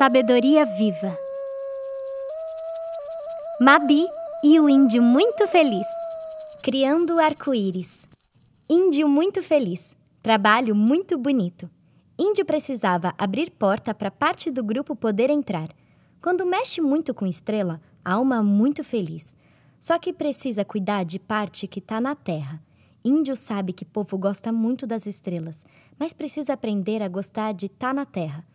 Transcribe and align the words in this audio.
Sabedoria 0.00 0.64
Viva 0.64 1.14
Mabi 3.60 4.06
e 4.42 4.58
o 4.58 4.66
índio 4.66 5.02
muito 5.02 5.46
feliz. 5.46 5.86
Criando 6.64 7.20
arco-íris. 7.20 8.06
Índio 8.66 9.06
muito 9.06 9.42
feliz. 9.42 9.94
Trabalho 10.22 10.74
muito 10.74 11.18
bonito. 11.18 11.68
Índio 12.18 12.46
precisava 12.46 13.12
abrir 13.18 13.50
porta 13.50 13.94
para 13.94 14.10
parte 14.10 14.50
do 14.50 14.64
grupo 14.64 14.96
poder 14.96 15.28
entrar. 15.28 15.68
Quando 16.22 16.46
mexe 16.46 16.80
muito 16.80 17.12
com 17.12 17.26
estrela, 17.26 17.78
alma 18.02 18.42
muito 18.42 18.82
feliz. 18.82 19.36
Só 19.78 19.98
que 19.98 20.14
precisa 20.14 20.64
cuidar 20.64 21.04
de 21.04 21.18
parte 21.18 21.66
que 21.66 21.78
está 21.78 22.00
na 22.00 22.14
terra. 22.14 22.58
Índio 23.04 23.36
sabe 23.36 23.74
que 23.74 23.84
povo 23.84 24.16
gosta 24.16 24.50
muito 24.50 24.86
das 24.86 25.04
estrelas, 25.04 25.62
mas 25.98 26.14
precisa 26.14 26.54
aprender 26.54 27.02
a 27.02 27.08
gostar 27.08 27.52
de 27.52 27.68
tá 27.68 27.92
na 27.92 28.06
terra. 28.06 28.46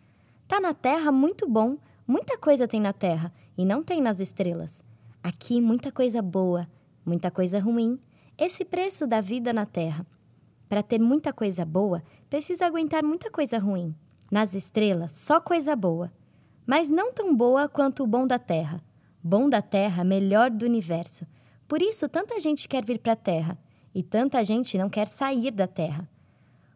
Tá 0.48 0.60
na 0.60 0.72
terra 0.72 1.10
muito 1.10 1.48
bom, 1.48 1.76
muita 2.06 2.38
coisa 2.38 2.68
tem 2.68 2.80
na 2.80 2.92
terra 2.92 3.32
e 3.58 3.64
não 3.64 3.82
tem 3.82 4.00
nas 4.00 4.20
estrelas. 4.20 4.84
Aqui 5.22 5.60
muita 5.60 5.90
coisa 5.90 6.22
boa, 6.22 6.68
muita 7.04 7.32
coisa 7.32 7.58
ruim. 7.58 7.98
Esse 8.38 8.64
preço 8.64 9.08
da 9.08 9.20
vida 9.20 9.52
na 9.52 9.66
terra. 9.66 10.06
Para 10.68 10.84
ter 10.84 11.00
muita 11.00 11.32
coisa 11.32 11.64
boa, 11.64 12.02
precisa 12.30 12.66
aguentar 12.66 13.02
muita 13.02 13.28
coisa 13.28 13.58
ruim. 13.58 13.92
Nas 14.30 14.54
estrelas, 14.54 15.12
só 15.12 15.40
coisa 15.40 15.74
boa. 15.74 16.12
Mas 16.64 16.88
não 16.88 17.12
tão 17.12 17.34
boa 17.34 17.68
quanto 17.68 18.04
o 18.04 18.06
bom 18.06 18.24
da 18.24 18.38
terra. 18.38 18.80
Bom 19.22 19.48
da 19.48 19.60
terra, 19.60 20.04
melhor 20.04 20.50
do 20.50 20.64
universo. 20.64 21.26
Por 21.66 21.82
isso, 21.82 22.08
tanta 22.08 22.38
gente 22.38 22.68
quer 22.68 22.84
vir 22.84 23.00
para 23.00 23.14
a 23.14 23.16
terra 23.16 23.58
e 23.92 24.02
tanta 24.02 24.44
gente 24.44 24.78
não 24.78 24.88
quer 24.88 25.08
sair 25.08 25.50
da 25.50 25.66
terra. 25.66 26.08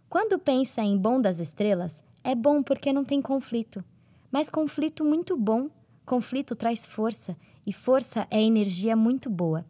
Quando 0.09 0.41
pensa 0.41 0.82
em 0.82 0.98
bom 0.98 1.21
das 1.21 1.38
estrelas, 1.38 2.02
é 2.23 2.34
bom 2.34 2.62
porque 2.62 2.92
não 2.92 3.05
tem 3.05 3.20
conflito. 3.20 3.84
Mas 4.30 4.51
conflito 4.51 5.05
muito 5.05 5.37
bom. 5.37 5.69
Conflito 6.05 6.55
traz 6.55 6.87
força 6.87 7.37
e 7.66 7.73
força 7.73 8.26
é 8.30 8.43
energia 8.43 8.96
muito 8.96 9.30
boa. 9.30 9.65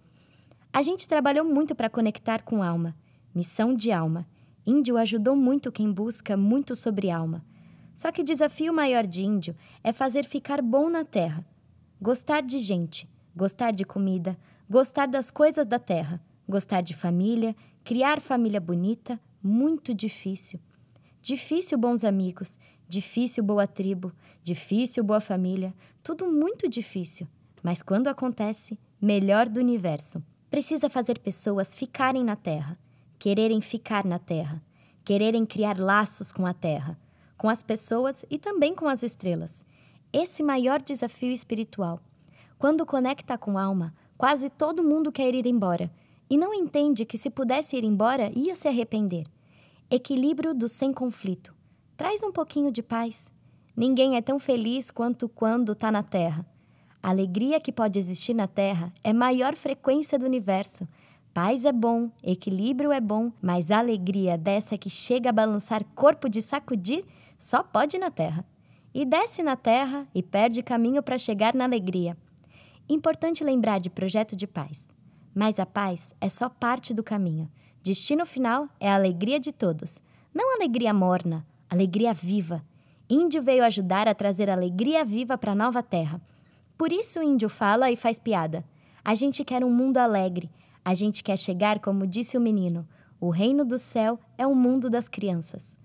A 0.73 0.83
gente 0.83 1.09
trabalhou 1.09 1.45
muito 1.45 1.75
para 1.75 1.91
conectar 1.91 2.43
com 2.43 2.62
alma. 2.62 2.97
Missão 3.34 3.75
de 3.75 3.91
alma. 3.93 4.27
Índio 4.67 4.97
ajudou 4.97 5.34
muito 5.34 5.73
quem 5.73 5.91
busca 5.93 6.37
muito 6.37 6.77
sobre 6.77 7.11
alma. 7.11 7.45
Só 7.95 8.11
que 8.12 8.23
desafio 8.23 8.73
maior 8.73 9.06
de 9.06 9.25
índio 9.25 9.56
é 9.83 9.93
fazer 9.93 10.25
ficar 10.25 10.62
bom 10.62 10.89
na 10.89 11.05
terra. 11.05 11.45
Gostar 12.01 12.43
de 12.43 12.59
gente, 12.59 13.09
gostar 13.37 13.73
de 13.73 13.84
comida, 13.84 14.39
gostar 14.69 15.06
das 15.06 15.31
coisas 15.31 15.67
da 15.67 15.78
terra, 15.78 16.21
gostar 16.48 16.81
de 16.81 16.95
família, 16.95 17.55
criar 17.84 18.21
família 18.21 18.61
bonita, 18.61 19.21
muito 19.43 19.93
difícil. 19.93 20.61
Difícil 21.23 21.77
bons 21.77 22.03
amigos, 22.03 22.59
difícil 22.89 23.45
boa 23.45 23.67
tribo, 23.67 24.11
difícil 24.43 25.05
boa 25.05 25.21
família, 25.21 25.75
tudo 26.03 26.27
muito 26.27 26.67
difícil. 26.67 27.29
Mas 27.62 27.83
quando 27.83 28.09
acontece, 28.09 28.79
melhor 29.01 29.47
do 29.47 29.61
universo. 29.61 30.23
Precisa 30.51 30.89
fazer 30.89 31.19
pessoas 31.19 31.75
ficarem 31.75 32.25
na 32.25 32.37
terra, 32.37 32.79
quererem 33.19 33.61
ficar 33.61 34.05
na 34.05 34.19
terra, 34.19 34.62
quererem 35.05 35.45
criar 35.45 35.79
laços 35.79 36.33
com 36.33 36.47
a 36.47 36.55
terra, 36.55 36.99
com 37.37 37.51
as 37.51 37.62
pessoas 37.62 38.25
e 38.31 38.39
também 38.39 38.75
com 38.75 38.89
as 38.89 39.03
estrelas. 39.03 39.62
Esse 40.12 40.43
maior 40.43 40.81
desafio 40.81 41.33
espiritual. 41.33 42.01
Quando 42.59 42.87
conecta 42.87 43.37
com 43.37 43.59
alma, 43.59 43.95
quase 44.17 44.49
todo 44.49 44.83
mundo 44.83 45.12
quer 45.12 45.34
ir 45.34 45.47
embora 45.47 45.91
e 46.31 46.39
não 46.39 46.55
entende 46.55 47.05
que 47.05 47.19
se 47.19 47.29
pudesse 47.29 47.77
ir 47.77 47.84
embora 47.84 48.33
ia 48.34 48.55
se 48.55 48.69
arrepender. 48.69 49.27
Equilíbrio 49.93 50.55
do 50.55 50.69
sem 50.69 50.93
conflito. 50.93 51.53
Traz 51.97 52.23
um 52.23 52.31
pouquinho 52.31 52.71
de 52.71 52.81
paz. 52.81 53.33
Ninguém 53.77 54.17
é 54.17 54.23
tão 54.23 54.39
feliz 54.39 54.89
quanto 54.89 55.29
quando 55.29 55.73
está 55.73 55.91
na 55.91 56.01
Terra. 56.01 56.47
A 57.03 57.09
alegria 57.09 57.59
que 57.59 57.73
pode 57.73 57.99
existir 57.99 58.33
na 58.33 58.47
Terra 58.47 58.93
é 59.03 59.13
maior 59.13 59.57
frequência 59.57 60.17
do 60.17 60.27
universo. 60.27 60.87
Paz 61.34 61.65
é 61.65 61.73
bom, 61.73 62.09
equilíbrio 62.23 62.93
é 62.93 63.00
bom, 63.00 63.33
mas 63.43 63.73
a 63.73 63.79
alegria 63.81 64.39
dessa 64.39 64.79
que 64.79 64.89
chega 64.89 65.31
a 65.31 65.33
balançar 65.33 65.83
corpo 65.97 66.29
de 66.29 66.41
sacudir 66.41 67.05
só 67.37 67.61
pode 67.61 67.99
na 67.99 68.12
Terra. 68.12 68.47
E 68.95 69.05
desce 69.05 69.43
na 69.43 69.56
Terra 69.56 70.06
e 70.15 70.23
perde 70.23 70.62
caminho 70.62 71.03
para 71.03 71.19
chegar 71.19 71.53
na 71.53 71.65
alegria. 71.65 72.17
Importante 72.89 73.43
lembrar 73.43 73.81
de 73.81 73.91
projeto 73.91 74.37
de 74.37 74.47
paz. 74.47 74.95
Mas 75.34 75.59
a 75.59 75.67
paz 75.67 76.15
é 76.21 76.29
só 76.29 76.49
parte 76.49 76.95
do 76.95 77.03
caminho. 77.03 77.50
Destino 77.83 78.27
final 78.27 78.69
é 78.79 78.91
a 78.91 78.95
alegria 78.95 79.41
de 79.41 79.53
todos. 79.53 80.03
Não 80.35 80.55
alegria 80.55 80.93
morna, 80.93 81.47
alegria 81.69 82.13
viva. 82.13 82.63
Índio 83.09 83.43
veio 83.43 83.65
ajudar 83.65 84.07
a 84.07 84.15
trazer 84.15 84.51
alegria 84.51 85.03
viva 85.03 85.39
para 85.39 85.53
a 85.53 85.55
nova 85.55 85.83
terra. 85.83 86.21
Por 86.77 86.93
isso 86.93 87.21
o 87.21 87.23
índio 87.23 87.49
fala 87.49 87.91
e 87.91 87.97
faz 87.97 88.19
piada. 88.19 88.63
A 89.03 89.15
gente 89.15 89.45
quer 89.45 89.65
um 89.65 89.71
mundo 89.71 89.97
alegre. 89.97 90.51
A 90.85 90.93
gente 90.93 91.25
quer 91.25 91.39
chegar, 91.39 91.79
como 91.81 92.07
disse 92.07 92.37
o 92.37 92.41
menino, 92.41 92.87
o 93.19 93.31
reino 93.31 93.65
do 93.65 93.79
céu 93.79 94.19
é 94.37 94.47
o 94.47 94.55
mundo 94.55 94.91
das 94.91 95.09
crianças. 95.09 95.77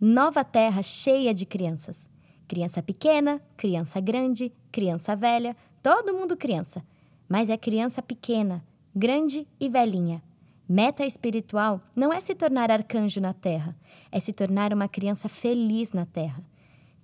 Nova 0.00 0.44
terra 0.44 0.82
cheia 0.82 1.34
de 1.34 1.44
crianças. 1.44 2.08
Criança 2.46 2.80
pequena, 2.82 3.42
criança 3.56 3.98
grande, 4.00 4.52
criança 4.70 5.16
velha, 5.16 5.56
todo 5.82 6.14
mundo 6.14 6.36
criança. 6.36 6.84
Mas 7.28 7.50
é 7.50 7.56
criança 7.56 8.00
pequena, 8.00 8.64
grande 8.94 9.46
e 9.58 9.68
velhinha. 9.68 10.22
Meta 10.74 11.04
espiritual 11.04 11.82
não 11.94 12.10
é 12.10 12.18
se 12.18 12.34
tornar 12.34 12.70
arcanjo 12.70 13.20
na 13.20 13.34
terra, 13.34 13.76
é 14.10 14.18
se 14.18 14.32
tornar 14.32 14.72
uma 14.72 14.88
criança 14.88 15.28
feliz 15.28 15.92
na 15.92 16.06
terra. 16.06 16.42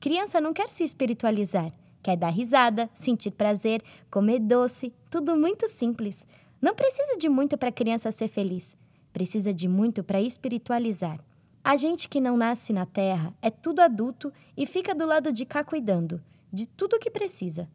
Criança 0.00 0.40
não 0.40 0.54
quer 0.54 0.70
se 0.70 0.82
espiritualizar, 0.82 1.70
Quer 2.02 2.16
dar 2.16 2.30
risada, 2.30 2.88
sentir 2.94 3.32
prazer, 3.32 3.82
comer 4.10 4.38
doce, 4.38 4.94
tudo 5.10 5.36
muito 5.36 5.68
simples. 5.68 6.24
Não 6.62 6.74
precisa 6.74 7.18
de 7.18 7.28
muito 7.28 7.58
para 7.58 7.68
a 7.68 7.72
criança 7.72 8.10
ser 8.10 8.28
feliz. 8.28 8.74
Precisa 9.12 9.52
de 9.52 9.68
muito 9.68 10.02
para 10.02 10.18
espiritualizar. 10.18 11.20
A 11.62 11.76
gente 11.76 12.08
que 12.08 12.22
não 12.22 12.38
nasce 12.38 12.72
na 12.72 12.86
Terra 12.86 13.34
é 13.42 13.50
tudo 13.50 13.80
adulto 13.80 14.32
e 14.56 14.64
fica 14.64 14.94
do 14.94 15.04
lado 15.04 15.30
de 15.30 15.44
cá 15.44 15.62
cuidando 15.62 16.22
de 16.50 16.66
tudo 16.66 16.98
que 16.98 17.10
precisa. 17.10 17.68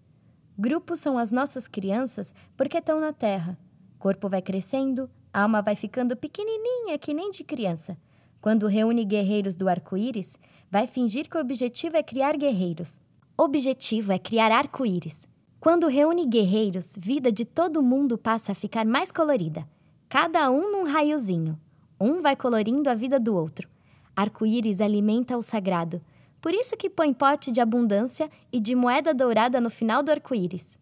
Grupos 0.57 0.99
são 1.01 1.19
as 1.19 1.31
nossas 1.31 1.67
crianças 1.67 2.33
porque 2.57 2.79
estão 2.79 2.99
na 2.99 3.13
Terra. 3.13 3.55
Corpo 3.99 4.27
vai 4.27 4.41
crescendo, 4.41 5.07
alma 5.33 5.61
vai 5.61 5.75
ficando 5.75 6.15
pequenininha 6.15 6.97
que 6.97 7.13
nem 7.13 7.31
de 7.31 7.43
criança. 7.43 7.97
Quando 8.39 8.67
reúne 8.67 9.03
guerreiros 9.03 9.55
do 9.55 9.67
arco-íris, 9.67 10.37
vai 10.69 10.85
fingir 10.87 11.29
que 11.29 11.37
o 11.37 11.41
objetivo 11.41 11.97
é 11.97 12.03
criar 12.03 12.37
guerreiros, 12.37 12.99
Objetivo 13.35 14.11
é 14.11 14.19
criar 14.19 14.51
arco-íris. 14.51 15.27
Quando 15.59 15.87
reúne 15.87 16.27
guerreiros, 16.27 16.95
vida 16.99 17.31
de 17.31 17.43
todo 17.43 17.81
mundo 17.81 18.15
passa 18.15 18.51
a 18.51 18.55
ficar 18.55 18.85
mais 18.85 19.11
colorida. 19.11 19.67
Cada 20.07 20.51
um 20.51 20.71
num 20.71 20.83
raiozinho. 20.83 21.59
Um 21.99 22.21
vai 22.21 22.35
colorindo 22.35 22.91
a 22.91 22.93
vida 22.93 23.19
do 23.19 23.35
outro. 23.35 23.67
Arco-íris 24.15 24.79
alimenta 24.79 25.35
o 25.35 25.41
sagrado. 25.41 25.99
Por 26.39 26.53
isso 26.53 26.77
que 26.77 26.91
põe 26.91 27.11
pote 27.11 27.51
de 27.51 27.59
abundância 27.59 28.29
e 28.51 28.59
de 28.59 28.75
moeda 28.75 29.15
dourada 29.15 29.59
no 29.59 29.71
final 29.71 30.03
do 30.03 30.11
arco-íris. 30.11 30.77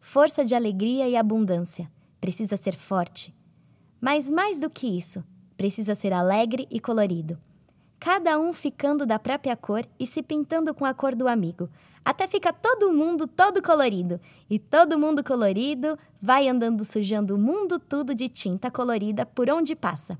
Força 0.00 0.44
de 0.44 0.56
alegria 0.56 1.08
e 1.08 1.16
abundância. 1.16 1.88
Precisa 2.20 2.56
ser 2.56 2.74
forte. 2.74 3.32
Mas 4.04 4.30
mais 4.30 4.60
do 4.60 4.68
que 4.68 4.86
isso, 4.86 5.24
precisa 5.56 5.94
ser 5.94 6.12
alegre 6.12 6.68
e 6.70 6.78
colorido 6.78 7.38
cada 8.04 8.38
um 8.38 8.52
ficando 8.52 9.06
da 9.06 9.18
própria 9.18 9.56
cor 9.56 9.82
e 9.98 10.06
se 10.06 10.22
pintando 10.22 10.74
com 10.74 10.84
a 10.84 10.92
cor 10.92 11.14
do 11.14 11.26
amigo, 11.26 11.70
até 12.04 12.28
fica 12.28 12.52
todo 12.52 12.92
mundo 12.92 13.26
todo 13.26 13.62
colorido. 13.62 14.20
E 14.50 14.58
todo 14.58 14.98
mundo 14.98 15.24
colorido 15.24 15.98
vai 16.20 16.46
andando 16.46 16.84
sujando 16.84 17.34
o 17.34 17.38
mundo 17.38 17.78
tudo 17.78 18.14
de 18.14 18.28
tinta 18.28 18.70
colorida 18.70 19.24
por 19.24 19.48
onde 19.48 19.74
passa. 19.74 20.18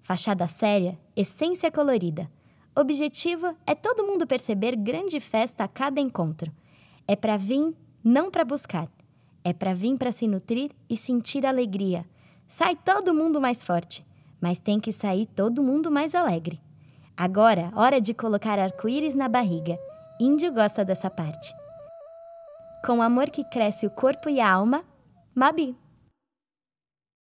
Fachada 0.00 0.46
séria, 0.46 0.96
essência 1.16 1.72
colorida. 1.72 2.30
Objetivo 2.72 3.56
é 3.66 3.74
todo 3.74 4.06
mundo 4.06 4.24
perceber 4.24 4.76
grande 4.76 5.18
festa 5.18 5.64
a 5.64 5.68
cada 5.68 6.00
encontro. 6.00 6.52
É 7.08 7.16
para 7.16 7.36
vir, 7.36 7.74
não 8.04 8.30
para 8.30 8.44
buscar. 8.44 8.88
É 9.42 9.52
para 9.52 9.74
vir 9.74 9.98
para 9.98 10.12
se 10.12 10.28
nutrir 10.28 10.70
e 10.88 10.96
sentir 10.96 11.44
alegria. 11.44 12.06
Sai 12.48 12.76
todo 12.76 13.14
mundo 13.14 13.40
mais 13.40 13.62
forte, 13.64 14.06
mas 14.40 14.60
tem 14.60 14.78
que 14.78 14.92
sair 14.92 15.26
todo 15.26 15.62
mundo 15.62 15.90
mais 15.90 16.14
alegre. 16.14 16.60
Agora, 17.16 17.72
hora 17.74 18.00
de 18.00 18.14
colocar 18.14 18.58
arco-íris 18.58 19.14
na 19.14 19.28
barriga. 19.28 19.78
Índio 20.20 20.52
gosta 20.52 20.84
dessa 20.84 21.10
parte. 21.10 21.54
Com 22.84 23.02
amor 23.02 23.30
que 23.30 23.42
cresce 23.44 23.86
o 23.86 23.90
corpo 23.90 24.28
e 24.28 24.40
a 24.40 24.52
alma, 24.52 24.84
Mabi. 25.34 25.76